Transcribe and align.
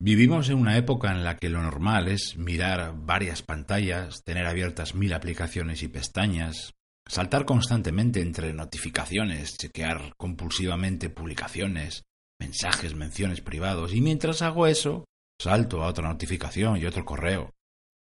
Vivimos 0.00 0.48
en 0.48 0.58
una 0.58 0.76
época 0.76 1.10
en 1.10 1.24
la 1.24 1.36
que 1.36 1.48
lo 1.48 1.60
normal 1.60 2.06
es 2.06 2.36
mirar 2.36 2.94
varias 2.96 3.42
pantallas, 3.42 4.22
tener 4.22 4.46
abiertas 4.46 4.94
mil 4.94 5.12
aplicaciones 5.12 5.82
y 5.82 5.88
pestañas, 5.88 6.74
saltar 7.08 7.44
constantemente 7.44 8.20
entre 8.20 8.52
notificaciones, 8.52 9.56
chequear 9.56 10.14
compulsivamente 10.16 11.10
publicaciones, 11.10 12.04
mensajes, 12.38 12.94
menciones 12.94 13.40
privados, 13.40 13.92
y 13.92 14.00
mientras 14.00 14.40
hago 14.40 14.68
eso, 14.68 15.04
salto 15.40 15.82
a 15.82 15.88
otra 15.88 16.06
notificación 16.06 16.76
y 16.76 16.86
otro 16.86 17.04
correo. 17.04 17.52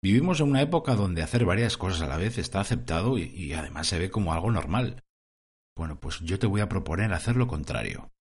Vivimos 0.03 0.41
en 0.41 0.49
una 0.49 0.61
época 0.61 0.93
donde 0.93 1.23
hacer 1.23 1.45
varias 1.45 1.77
cosas 1.77 2.01
a 2.01 2.07
la 2.07 2.17
vez 2.17 2.37
está 2.37 2.59
aceptado 2.59 3.17
y, 3.17 3.53
además 3.53 3.87
se 3.87 3.97
ve 3.97 4.11
como 4.11 4.33
algo 4.33 4.51
normal. 4.51 5.03
Bueno, 5.77 6.01
pues 6.01 6.19
yo 6.19 6.37
te 6.37 6.47
voy 6.47 6.59
a 6.59 6.67
proponer 6.67 7.13
hacer 7.13 7.37
lo 7.37 7.47
contrario. 7.47 8.11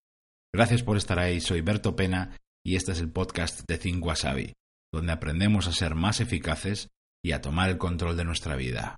Gracias 0.55 0.85
por 0.85 0.97
estar 0.97 1.19
ahí, 1.19 1.41
soy 1.41 1.63
Berto 1.63 1.97
Pena 1.97 2.39
y 2.67 2.75
este 2.75 2.91
es 2.91 2.99
el 2.99 3.13
podcast 3.13 3.61
de 3.69 3.79
Think 3.79 4.05
Wasabi, 4.05 4.53
donde 4.93 5.13
aprendemos 5.13 5.69
a 5.69 5.73
ser 5.73 5.95
más 5.95 6.19
eficaces 6.19 6.89
y 7.23 7.31
a 7.31 7.41
tomar 7.41 7.71
el 7.71 7.79
control 7.79 8.17
de 8.17 8.25
nuestra 8.25 8.57
vida. 8.57 8.95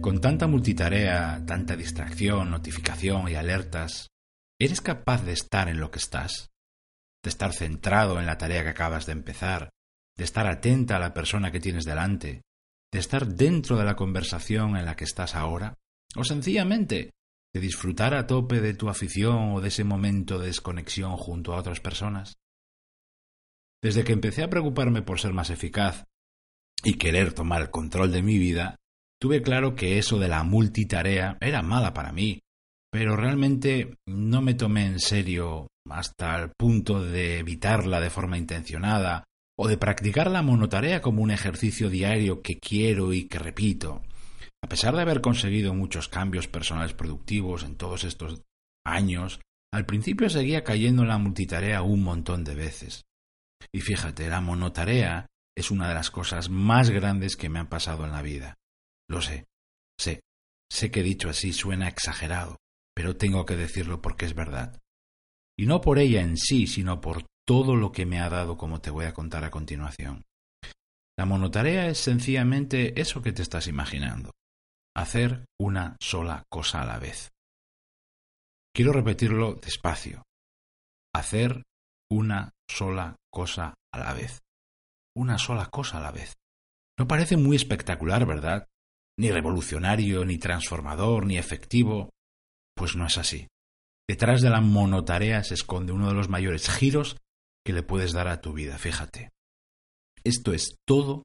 Con 0.00 0.22
tanta 0.22 0.46
multitarea, 0.46 1.42
tanta 1.46 1.76
distracción, 1.76 2.50
notificación 2.50 3.28
y 3.28 3.34
alertas, 3.34 4.13
¿Eres 4.58 4.80
capaz 4.80 5.24
de 5.24 5.32
estar 5.32 5.68
en 5.68 5.80
lo 5.80 5.90
que 5.90 5.98
estás? 5.98 6.52
¿De 7.24 7.30
estar 7.30 7.52
centrado 7.52 8.20
en 8.20 8.26
la 8.26 8.38
tarea 8.38 8.62
que 8.62 8.68
acabas 8.68 9.06
de 9.06 9.12
empezar? 9.12 9.70
¿De 10.16 10.22
estar 10.22 10.46
atenta 10.46 10.96
a 10.96 11.00
la 11.00 11.12
persona 11.12 11.50
que 11.50 11.58
tienes 11.58 11.84
delante? 11.84 12.42
¿De 12.92 13.00
estar 13.00 13.26
dentro 13.26 13.76
de 13.76 13.84
la 13.84 13.96
conversación 13.96 14.76
en 14.76 14.84
la 14.84 14.94
que 14.94 15.04
estás 15.04 15.34
ahora? 15.34 15.74
¿O 16.16 16.22
sencillamente 16.22 17.10
de 17.52 17.60
disfrutar 17.60 18.14
a 18.14 18.28
tope 18.28 18.60
de 18.60 18.74
tu 18.74 18.88
afición 18.88 19.54
o 19.54 19.60
de 19.60 19.68
ese 19.68 19.82
momento 19.82 20.38
de 20.38 20.46
desconexión 20.46 21.16
junto 21.16 21.52
a 21.52 21.58
otras 21.58 21.80
personas? 21.80 22.34
Desde 23.82 24.04
que 24.04 24.12
empecé 24.12 24.44
a 24.44 24.50
preocuparme 24.50 25.02
por 25.02 25.18
ser 25.18 25.32
más 25.32 25.50
eficaz 25.50 26.04
y 26.84 26.94
querer 26.94 27.32
tomar 27.32 27.62
el 27.62 27.70
control 27.70 28.12
de 28.12 28.22
mi 28.22 28.38
vida, 28.38 28.76
tuve 29.20 29.42
claro 29.42 29.74
que 29.74 29.98
eso 29.98 30.18
de 30.20 30.28
la 30.28 30.44
multitarea 30.44 31.38
era 31.40 31.62
mala 31.62 31.92
para 31.92 32.12
mí, 32.12 32.43
pero 32.94 33.16
realmente 33.16 33.98
no 34.06 34.40
me 34.40 34.54
tomé 34.54 34.86
en 34.86 35.00
serio 35.00 35.66
hasta 35.90 36.40
el 36.40 36.52
punto 36.56 37.02
de 37.02 37.40
evitarla 37.40 37.98
de 37.98 38.08
forma 38.08 38.38
intencionada 38.38 39.24
o 39.58 39.66
de 39.66 39.76
practicar 39.76 40.30
la 40.30 40.42
monotarea 40.42 41.02
como 41.02 41.20
un 41.20 41.32
ejercicio 41.32 41.90
diario 41.90 42.40
que 42.40 42.60
quiero 42.60 43.12
y 43.12 43.24
que 43.24 43.40
repito. 43.40 44.04
A 44.62 44.68
pesar 44.68 44.94
de 44.94 45.02
haber 45.02 45.20
conseguido 45.22 45.74
muchos 45.74 46.08
cambios 46.08 46.46
personales 46.46 46.94
productivos 46.94 47.64
en 47.64 47.74
todos 47.74 48.04
estos 48.04 48.42
años, 48.86 49.40
al 49.72 49.86
principio 49.86 50.30
seguía 50.30 50.62
cayendo 50.62 51.02
en 51.02 51.08
la 51.08 51.18
multitarea 51.18 51.82
un 51.82 52.04
montón 52.04 52.44
de 52.44 52.54
veces. 52.54 53.02
Y 53.72 53.80
fíjate, 53.80 54.28
la 54.28 54.40
monotarea 54.40 55.26
es 55.58 55.72
una 55.72 55.88
de 55.88 55.94
las 55.94 56.12
cosas 56.12 56.48
más 56.48 56.90
grandes 56.90 57.36
que 57.36 57.48
me 57.48 57.58
han 57.58 57.68
pasado 57.68 58.04
en 58.04 58.12
la 58.12 58.22
vida. 58.22 58.54
Lo 59.10 59.20
sé, 59.20 59.46
sé, 59.98 60.20
sé 60.70 60.92
que 60.92 61.02
dicho 61.02 61.28
así 61.28 61.52
suena 61.52 61.88
exagerado, 61.88 62.58
pero 62.94 63.16
tengo 63.16 63.44
que 63.44 63.56
decirlo 63.56 64.00
porque 64.00 64.26
es 64.26 64.34
verdad. 64.34 64.80
Y 65.58 65.66
no 65.66 65.80
por 65.80 65.98
ella 65.98 66.22
en 66.22 66.36
sí, 66.36 66.66
sino 66.66 67.00
por 67.00 67.26
todo 67.46 67.76
lo 67.76 67.92
que 67.92 68.06
me 68.06 68.20
ha 68.20 68.28
dado 68.28 68.56
como 68.56 68.80
te 68.80 68.90
voy 68.90 69.04
a 69.06 69.14
contar 69.14 69.44
a 69.44 69.50
continuación. 69.50 70.24
La 71.16 71.26
monotarea 71.26 71.88
es 71.88 71.98
sencillamente 71.98 73.00
eso 73.00 73.22
que 73.22 73.32
te 73.32 73.42
estás 73.42 73.68
imaginando, 73.68 74.32
hacer 74.96 75.44
una 75.60 75.96
sola 76.00 76.44
cosa 76.48 76.82
a 76.82 76.86
la 76.86 76.98
vez. 76.98 77.30
Quiero 78.74 78.92
repetirlo 78.92 79.54
despacio. 79.54 80.24
Hacer 81.14 81.62
una 82.10 82.50
sola 82.68 83.14
cosa 83.30 83.74
a 83.92 83.98
la 83.98 84.12
vez. 84.12 84.40
Una 85.16 85.38
sola 85.38 85.66
cosa 85.66 85.98
a 85.98 86.00
la 86.00 86.10
vez. 86.10 86.34
No 86.98 87.06
parece 87.06 87.36
muy 87.36 87.54
espectacular, 87.54 88.26
¿verdad? 88.26 88.66
Ni 89.16 89.30
revolucionario, 89.30 90.24
ni 90.24 90.38
transformador, 90.38 91.26
ni 91.26 91.38
efectivo, 91.38 92.10
pues 92.74 92.96
no 92.96 93.06
es 93.06 93.18
así. 93.18 93.48
Detrás 94.08 94.42
de 94.42 94.50
la 94.50 94.60
monotarea 94.60 95.42
se 95.44 95.54
esconde 95.54 95.92
uno 95.92 96.08
de 96.08 96.14
los 96.14 96.28
mayores 96.28 96.68
giros 96.68 97.16
que 97.64 97.72
le 97.72 97.82
puedes 97.82 98.12
dar 98.12 98.28
a 98.28 98.40
tu 98.40 98.52
vida, 98.52 98.78
fíjate. 98.78 99.30
Esto 100.22 100.52
es 100.52 100.76
todo 100.86 101.24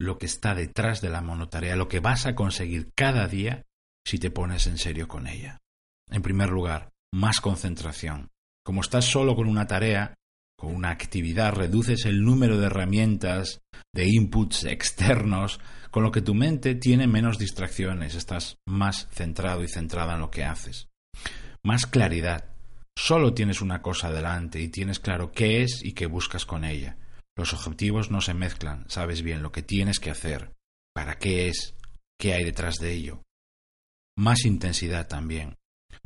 lo 0.00 0.18
que 0.18 0.26
está 0.26 0.54
detrás 0.54 1.00
de 1.00 1.10
la 1.10 1.20
monotarea, 1.20 1.76
lo 1.76 1.88
que 1.88 2.00
vas 2.00 2.26
a 2.26 2.34
conseguir 2.34 2.90
cada 2.96 3.26
día 3.28 3.64
si 4.06 4.18
te 4.18 4.30
pones 4.30 4.66
en 4.66 4.78
serio 4.78 5.08
con 5.08 5.26
ella. 5.26 5.58
En 6.10 6.22
primer 6.22 6.50
lugar, 6.50 6.90
más 7.12 7.40
concentración. 7.40 8.30
Como 8.64 8.80
estás 8.80 9.04
solo 9.04 9.34
con 9.34 9.48
una 9.48 9.66
tarea, 9.66 10.14
con 10.62 10.76
una 10.76 10.90
actividad, 10.90 11.54
reduces 11.54 12.04
el 12.04 12.22
número 12.22 12.56
de 12.56 12.66
herramientas, 12.66 13.62
de 13.92 14.06
inputs 14.06 14.62
externos, 14.62 15.58
con 15.90 16.04
lo 16.04 16.12
que 16.12 16.22
tu 16.22 16.34
mente 16.34 16.76
tiene 16.76 17.08
menos 17.08 17.36
distracciones, 17.36 18.14
estás 18.14 18.58
más 18.64 19.08
centrado 19.10 19.64
y 19.64 19.68
centrada 19.68 20.14
en 20.14 20.20
lo 20.20 20.30
que 20.30 20.44
haces. 20.44 20.86
Más 21.64 21.86
claridad. 21.86 22.54
Solo 22.96 23.34
tienes 23.34 23.60
una 23.60 23.82
cosa 23.82 24.12
delante 24.12 24.60
y 24.60 24.68
tienes 24.68 25.00
claro 25.00 25.32
qué 25.32 25.64
es 25.64 25.80
y 25.82 25.94
qué 25.94 26.06
buscas 26.06 26.46
con 26.46 26.64
ella. 26.64 26.96
Los 27.36 27.52
objetivos 27.54 28.12
no 28.12 28.20
se 28.20 28.32
mezclan, 28.32 28.88
sabes 28.88 29.22
bien 29.22 29.42
lo 29.42 29.50
que 29.50 29.62
tienes 29.62 29.98
que 29.98 30.10
hacer, 30.10 30.52
para 30.94 31.18
qué 31.18 31.48
es, 31.48 31.74
qué 32.20 32.34
hay 32.34 32.44
detrás 32.44 32.76
de 32.76 32.92
ello. 32.92 33.20
Más 34.16 34.44
intensidad 34.44 35.08
también, 35.08 35.56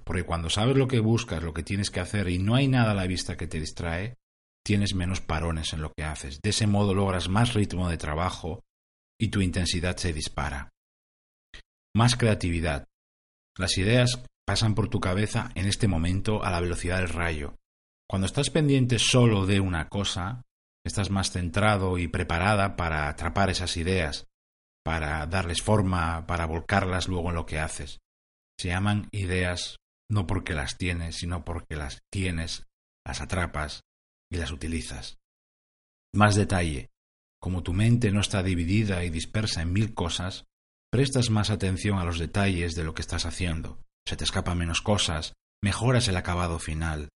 porque 0.03 0.23
cuando 0.23 0.49
sabes 0.49 0.79
lo 0.79 0.89
que 0.89 1.01
buscas, 1.01 1.43
lo 1.43 1.53
que 1.53 1.63
tienes 1.63 1.91
que 1.91 2.01
hacer 2.01 2.31
y 2.31 2.39
no 2.39 2.55
hay 2.55 2.69
nada 2.69 2.93
a 2.93 2.95
la 2.95 3.07
vista 3.07 3.37
que 3.37 3.47
te 3.47 3.61
distrae, 3.61 4.17
tienes 4.67 4.97
menos 4.97 5.21
parones 5.21 5.73
en 5.75 5.81
lo 5.81 5.93
que 5.93 6.03
haces. 6.03 6.41
De 6.43 6.51
ese 6.51 6.67
modo 6.67 6.93
logras 6.93 7.29
más 7.29 7.55
ritmo 7.55 7.89
de 7.89 7.99
trabajo 7.99 8.65
y 9.17 9.29
tu 9.29 9.41
intensidad 9.41 9.97
se 9.97 10.13
dispara. 10.13 10.71
Más 11.95 12.17
creatividad. 12.17 12.89
Las 13.57 13.79
ideas 13.79 14.25
pasan 14.45 14.75
por 14.75 14.89
tu 14.89 14.99
cabeza 14.99 15.51
en 15.55 15.67
este 15.67 15.87
momento 15.87 16.43
a 16.43 16.51
la 16.51 16.61
velocidad 16.61 16.99
del 16.99 17.11
rayo. 17.11 17.55
Cuando 18.11 18.27
estás 18.27 18.51
pendiente 18.51 18.99
solo 18.99 19.47
de 19.47 19.61
una 19.61 19.89
cosa, 19.89 20.43
estás 20.85 21.11
más 21.11 21.31
centrado 21.31 21.97
y 21.97 22.09
preparada 22.09 22.75
para 22.75 23.09
atrapar 23.09 23.51
esas 23.51 23.77
ideas, 23.77 24.27
para 24.85 25.27
darles 25.27 25.63
forma, 25.63 26.27
para 26.27 26.47
volcarlas 26.47 27.07
luego 27.07 27.29
en 27.29 27.37
lo 27.37 27.47
que 27.47 27.61
haces. 27.61 28.01
Se 28.59 28.69
llaman 28.69 29.09
ideas 29.13 29.77
no 30.11 30.27
porque 30.27 30.55
las 30.55 30.77
tienes, 30.77 31.15
sino 31.15 31.45
porque 31.45 31.77
las 31.77 32.01
tienes, 32.11 32.65
las 33.05 33.21
atrapas, 33.21 33.83
y 34.31 34.37
las 34.37 34.51
utilizas. 34.51 35.19
Más 36.15 36.35
detalle. 36.35 36.91
Como 37.41 37.63
tu 37.63 37.73
mente 37.73 38.11
no 38.11 38.21
está 38.21 38.43
dividida 38.43 39.05
y 39.05 39.11
dispersa 39.11 39.63
en 39.63 39.73
mil 39.73 39.95
cosas, 39.95 40.47
prestas 40.91 41.31
más 41.31 41.51
atención 41.51 41.99
a 41.99 42.05
los 42.05 42.19
detalles 42.19 42.75
de 42.75 42.85
lo 42.85 42.95
que 42.95 43.03
estás 43.03 43.27
haciendo, 43.27 43.83
se 44.07 44.17
te 44.17 44.25
escapan 44.25 44.59
menos 44.59 44.81
cosas, 44.81 45.35
mejoras 45.63 46.09
el 46.09 46.17
acabado 46.17 46.59
final. 46.59 47.11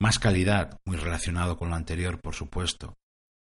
Más 0.00 0.18
calidad, 0.18 0.78
muy 0.86 0.96
relacionado 0.96 1.56
con 1.56 1.70
lo 1.70 1.76
anterior, 1.76 2.20
por 2.20 2.34
supuesto, 2.34 2.94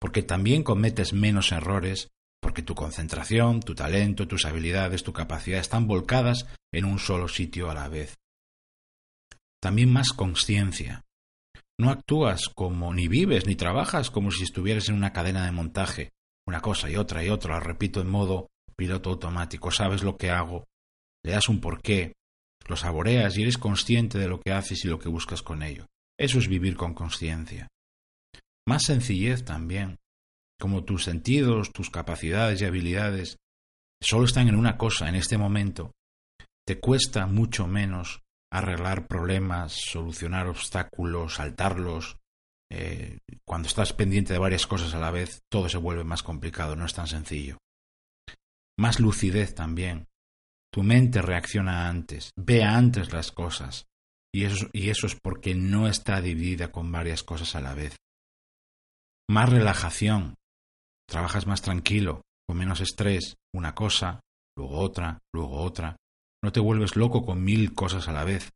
porque 0.00 0.22
también 0.22 0.62
cometes 0.62 1.12
menos 1.12 1.52
errores, 1.52 2.08
porque 2.40 2.62
tu 2.62 2.74
concentración, 2.74 3.60
tu 3.60 3.74
talento, 3.74 4.26
tus 4.26 4.44
habilidades, 4.44 5.04
tu 5.04 5.12
capacidad 5.12 5.60
están 5.60 5.86
volcadas 5.86 6.46
en 6.72 6.84
un 6.84 6.98
solo 6.98 7.28
sitio 7.28 7.70
a 7.70 7.74
la 7.74 7.88
vez. 7.88 8.18
También 9.60 9.92
más 9.92 10.12
conciencia, 10.12 11.02
no 11.82 11.90
actúas 11.90 12.48
como 12.48 12.94
ni 12.94 13.08
vives 13.08 13.46
ni 13.46 13.56
trabajas 13.56 14.10
como 14.10 14.30
si 14.30 14.44
estuvieras 14.44 14.88
en 14.88 14.94
una 14.94 15.12
cadena 15.12 15.44
de 15.44 15.52
montaje, 15.52 16.12
una 16.46 16.60
cosa 16.60 16.88
y 16.88 16.96
otra 16.96 17.24
y 17.24 17.28
otra, 17.28 17.60
repito 17.60 18.00
en 18.00 18.08
modo 18.08 18.48
piloto 18.76 19.10
automático, 19.10 19.70
sabes 19.70 20.02
lo 20.02 20.16
que 20.16 20.30
hago, 20.30 20.64
le 21.24 21.32
das 21.32 21.48
un 21.48 21.60
porqué, 21.60 22.14
lo 22.68 22.76
saboreas 22.76 23.36
y 23.36 23.42
eres 23.42 23.58
consciente 23.58 24.18
de 24.18 24.28
lo 24.28 24.40
que 24.40 24.52
haces 24.52 24.84
y 24.84 24.88
lo 24.88 24.98
que 24.98 25.08
buscas 25.08 25.42
con 25.42 25.62
ello. 25.62 25.86
Eso 26.18 26.38
es 26.38 26.48
vivir 26.48 26.76
con 26.76 26.94
conciencia. 26.94 27.68
Más 28.66 28.84
sencillez 28.84 29.44
también, 29.44 29.98
como 30.60 30.84
tus 30.84 31.02
sentidos, 31.02 31.72
tus 31.72 31.90
capacidades 31.90 32.60
y 32.60 32.64
habilidades 32.64 33.36
solo 34.00 34.24
están 34.24 34.48
en 34.48 34.54
una 34.54 34.78
cosa 34.78 35.08
en 35.08 35.16
este 35.16 35.36
momento, 35.36 35.92
te 36.64 36.78
cuesta 36.78 37.26
mucho 37.26 37.66
menos 37.66 38.22
arreglar 38.52 39.06
problemas, 39.06 39.72
solucionar 39.72 40.46
obstáculos, 40.46 41.36
saltarlos. 41.36 42.18
Eh, 42.70 43.18
cuando 43.46 43.66
estás 43.66 43.92
pendiente 43.94 44.34
de 44.34 44.38
varias 44.38 44.66
cosas 44.66 44.94
a 44.94 44.98
la 44.98 45.10
vez, 45.10 45.40
todo 45.50 45.68
se 45.68 45.78
vuelve 45.78 46.04
más 46.04 46.22
complicado, 46.22 46.76
no 46.76 46.84
es 46.84 46.92
tan 46.94 47.06
sencillo. 47.06 47.56
Más 48.78 49.00
lucidez 49.00 49.54
también. 49.54 50.06
Tu 50.70 50.82
mente 50.82 51.22
reacciona 51.22 51.88
antes, 51.88 52.30
ve 52.36 52.62
antes 52.62 53.12
las 53.12 53.32
cosas. 53.32 53.86
Y 54.34 54.44
eso, 54.44 54.68
y 54.72 54.90
eso 54.90 55.06
es 55.06 55.18
porque 55.20 55.54
no 55.54 55.88
está 55.88 56.20
dividida 56.20 56.72
con 56.72 56.90
varias 56.92 57.22
cosas 57.22 57.54
a 57.54 57.60
la 57.60 57.74
vez. 57.74 57.96
Más 59.30 59.48
relajación. 59.48 60.34
Trabajas 61.08 61.46
más 61.46 61.62
tranquilo, 61.62 62.22
con 62.46 62.58
menos 62.58 62.80
estrés, 62.80 63.36
una 63.54 63.74
cosa, 63.74 64.20
luego 64.56 64.78
otra, 64.78 65.18
luego 65.34 65.62
otra. 65.62 65.96
No 66.42 66.52
te 66.52 66.60
vuelves 66.60 66.96
loco 66.96 67.24
con 67.24 67.44
mil 67.44 67.74
cosas 67.74 68.08
a 68.08 68.12
la 68.12 68.24
vez. 68.24 68.52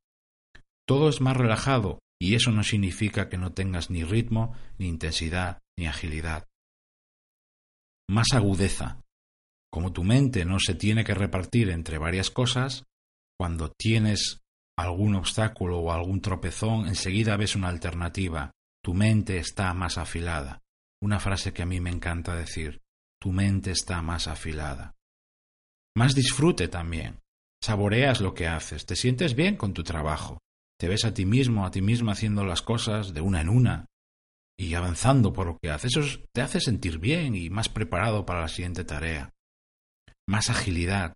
Todo 0.86 1.08
es 1.08 1.20
más 1.20 1.36
relajado 1.36 2.00
y 2.20 2.34
eso 2.34 2.50
no 2.50 2.62
significa 2.62 3.28
que 3.28 3.38
no 3.38 3.52
tengas 3.52 3.90
ni 3.90 4.04
ritmo, 4.04 4.54
ni 4.78 4.88
intensidad, 4.88 5.58
ni 5.78 5.86
agilidad. 5.86 6.46
Más 8.08 8.28
agudeza. 8.32 9.00
Como 9.70 9.92
tu 9.92 10.04
mente 10.04 10.44
no 10.44 10.58
se 10.58 10.74
tiene 10.74 11.04
que 11.04 11.14
repartir 11.14 11.70
entre 11.70 11.98
varias 11.98 12.30
cosas, 12.30 12.84
cuando 13.38 13.70
tienes 13.70 14.40
algún 14.78 15.14
obstáculo 15.14 15.80
o 15.80 15.92
algún 15.92 16.20
tropezón, 16.20 16.86
enseguida 16.86 17.36
ves 17.36 17.56
una 17.56 17.68
alternativa. 17.68 18.52
Tu 18.82 18.94
mente 18.94 19.38
está 19.38 19.74
más 19.74 19.98
afilada. 19.98 20.62
Una 21.02 21.18
frase 21.18 21.52
que 21.52 21.62
a 21.62 21.66
mí 21.66 21.80
me 21.80 21.90
encanta 21.90 22.34
decir. 22.34 22.80
Tu 23.20 23.32
mente 23.32 23.70
está 23.72 24.00
más 24.02 24.28
afilada. 24.28 24.94
Más 25.96 26.14
disfrute 26.14 26.68
también. 26.68 27.18
Saboreas 27.62 28.20
lo 28.20 28.34
que 28.34 28.46
haces, 28.46 28.86
te 28.86 28.96
sientes 28.96 29.34
bien 29.34 29.56
con 29.56 29.72
tu 29.72 29.82
trabajo, 29.82 30.38
te 30.78 30.88
ves 30.88 31.04
a 31.04 31.14
ti 31.14 31.24
mismo, 31.24 31.64
a 31.66 31.70
ti 31.70 31.82
mismo 31.82 32.10
haciendo 32.10 32.44
las 32.44 32.62
cosas 32.62 33.14
de 33.14 33.20
una 33.20 33.40
en 33.40 33.48
una 33.48 33.86
y 34.58 34.74
avanzando 34.74 35.32
por 35.32 35.46
lo 35.46 35.58
que 35.58 35.70
haces. 35.70 35.96
Eso 35.96 36.20
te 36.32 36.42
hace 36.42 36.60
sentir 36.60 36.98
bien 36.98 37.34
y 37.34 37.50
más 37.50 37.68
preparado 37.68 38.24
para 38.26 38.40
la 38.40 38.48
siguiente 38.48 38.84
tarea. 38.84 39.32
Más 40.28 40.50
agilidad, 40.50 41.14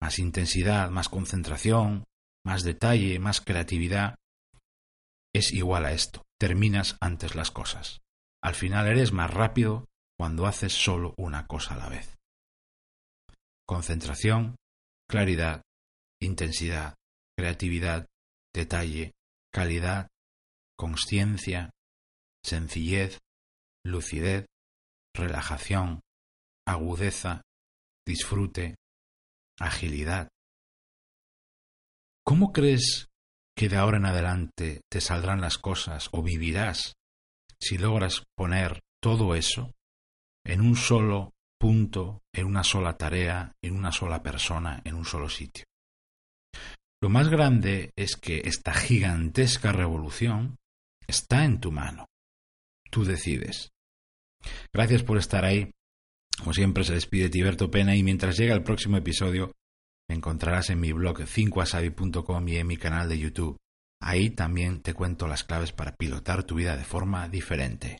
más 0.00 0.18
intensidad, 0.18 0.90
más 0.90 1.08
concentración, 1.08 2.04
más 2.44 2.62
detalle, 2.62 3.18
más 3.18 3.40
creatividad. 3.40 4.16
Es 5.34 5.52
igual 5.52 5.86
a 5.86 5.92
esto. 5.92 6.22
Terminas 6.38 6.96
antes 7.00 7.34
las 7.34 7.50
cosas. 7.50 8.00
Al 8.42 8.54
final 8.54 8.86
eres 8.86 9.12
más 9.12 9.32
rápido 9.32 9.86
cuando 10.18 10.46
haces 10.46 10.72
solo 10.72 11.14
una 11.16 11.46
cosa 11.46 11.74
a 11.74 11.78
la 11.78 11.88
vez. 11.88 12.16
Concentración, 13.66 14.56
claridad, 15.08 15.62
intensidad, 16.24 16.94
creatividad, 17.36 18.06
detalle, 18.52 19.12
calidad, 19.52 20.08
consciencia, 20.76 21.70
sencillez, 22.42 23.20
lucidez, 23.84 24.46
relajación, 25.14 26.00
agudeza, 26.66 27.42
disfrute, 28.06 28.76
agilidad. 29.58 30.28
¿Cómo 32.24 32.52
crees 32.52 33.08
que 33.56 33.68
de 33.68 33.76
ahora 33.76 33.98
en 33.98 34.06
adelante 34.06 34.80
te 34.90 35.00
saldrán 35.00 35.40
las 35.40 35.58
cosas 35.58 36.08
o 36.12 36.22
vivirás 36.22 36.94
si 37.60 37.78
logras 37.78 38.24
poner 38.36 38.80
todo 39.00 39.34
eso 39.34 39.72
en 40.44 40.60
un 40.60 40.76
solo 40.76 41.32
punto, 41.58 42.22
en 42.32 42.46
una 42.46 42.64
sola 42.64 42.96
tarea, 42.96 43.52
en 43.62 43.76
una 43.76 43.92
sola 43.92 44.22
persona, 44.22 44.82
en 44.84 44.94
un 44.94 45.04
solo 45.04 45.28
sitio? 45.28 45.64
Lo 47.04 47.10
más 47.10 47.28
grande 47.28 47.92
es 47.96 48.16
que 48.16 48.40
esta 48.46 48.72
gigantesca 48.72 49.72
revolución 49.72 50.56
está 51.06 51.44
en 51.44 51.60
tu 51.60 51.70
mano. 51.70 52.06
Tú 52.90 53.04
decides. 53.04 53.68
Gracias 54.72 55.02
por 55.02 55.18
estar 55.18 55.44
ahí. 55.44 55.70
Como 56.38 56.54
siempre 56.54 56.82
se 56.82 56.94
despide 56.94 57.28
Tiberto 57.28 57.70
Pena 57.70 57.94
y 57.94 58.02
mientras 58.02 58.38
llega 58.38 58.54
el 58.54 58.62
próximo 58.62 58.96
episodio 58.96 59.52
me 60.08 60.16
encontrarás 60.16 60.70
en 60.70 60.80
mi 60.80 60.92
blog 60.92 61.18
5asabi.com 61.18 62.48
y 62.48 62.56
en 62.56 62.66
mi 62.66 62.78
canal 62.78 63.06
de 63.10 63.18
YouTube. 63.18 63.58
Ahí 64.00 64.30
también 64.30 64.80
te 64.80 64.94
cuento 64.94 65.26
las 65.26 65.44
claves 65.44 65.72
para 65.72 65.94
pilotar 65.96 66.44
tu 66.44 66.54
vida 66.54 66.74
de 66.74 66.84
forma 66.84 67.28
diferente. 67.28 67.98